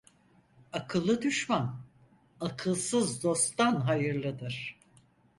Akıllı 0.73 1.21
düşman, 1.21 1.81
akılsız 2.41 3.23
dosttan 3.23 3.75
hayırlıdır. 3.81 4.79